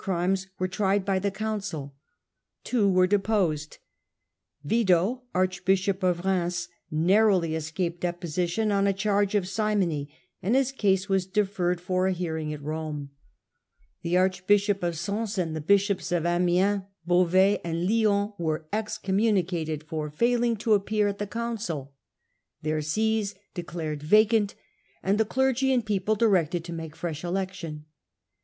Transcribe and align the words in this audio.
aimes 0.07 0.47
were 0.57 0.67
tried 0.67 1.05
by 1.05 1.19
the 1.19 1.29
council. 1.29 1.93
Two 2.63 2.89
were 2.91 3.05
deposed: 3.05 3.77
Wido, 4.65 5.21
archbishop 5.35 6.01
of 6.01 6.25
Reims, 6.25 6.67
narrowly 6.89 7.53
escaped 7.53 7.99
deposition 7.99 8.71
on 8.71 8.87
a 8.87 8.93
charge 8.93 9.35
of 9.35 9.47
simony, 9.47 10.11
and 10.41 10.55
his 10.55 10.71
case 10.71 11.07
was 11.07 11.27
deferred 11.27 11.79
for 11.79 12.05
Digitized 12.05 12.05
by 12.05 12.09
VjOOQIC 12.09 12.13
Proghess 12.13 12.13
of 12.13 12.13
the 12.13 12.17
Rbform/ng 12.17 12.17
Movement 12.17 12.17
31 12.17 12.23
hearing 12.25 12.53
at 12.55 12.63
Rome. 12.63 13.09
The 14.01 14.17
archbishop 14.17 14.83
of 14.85 14.97
Sons, 14.97 15.37
and 15.37 15.55
the 15.55 15.61
\ 15.61 15.61
bishops 15.73 16.11
of 16.11 16.25
Amiens, 16.25 16.81
Beauvais, 17.05 17.61
and 17.63 17.87
Lyons 17.87 18.31
were 18.39 18.65
excom 18.73 19.21
i 19.21 19.31
municated 19.33 19.83
for 19.83 20.09
fafling 20.09 20.57
to 20.57 20.73
appear 20.73 21.07
at 21.09 21.19
the 21.19 21.27
council; 21.27 21.93
their 22.63 22.81
/ 22.81 22.81
sees 22.81 23.35
declared 23.53 24.01
vacant, 24.01 24.55
and 25.03 25.19
the 25.19 25.25
clergy 25.25 25.71
and 25.71 25.85
people 25.85 26.15
directed 26.15 26.63
/ 26.63 26.63
to 26.63 26.73
make 26.73 26.95
fresh 26.95 27.23
election. 27.23 27.85